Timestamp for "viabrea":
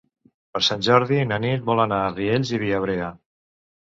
2.67-3.15